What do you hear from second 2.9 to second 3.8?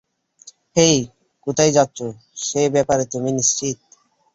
তুমি নিশ্চিত?